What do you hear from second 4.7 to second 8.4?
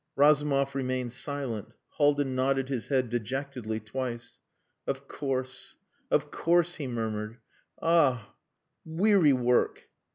"Of course. Of course," he murmured.... "Ah!